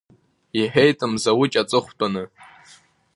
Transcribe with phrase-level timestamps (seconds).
[0.59, 2.23] Ихәеит Мзауч аҵыхутәаны.